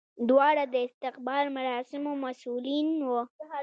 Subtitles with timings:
[0.29, 3.21] دواړه د استقبال مراسمو مسولین وو.